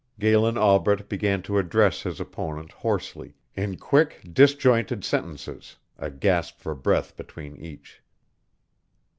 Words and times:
Galen 0.17 0.57
Albret 0.57 1.07
began 1.07 1.43
to 1.43 1.59
address 1.59 2.01
his 2.01 2.19
opponent 2.19 2.71
hoarsely 2.71 3.35
in 3.55 3.77
quick, 3.77 4.19
disjointed 4.33 5.05
sentences, 5.05 5.75
a 5.99 6.09
gasp 6.09 6.57
for 6.57 6.73
breath 6.73 7.15
between 7.15 7.55
each. 7.57 8.01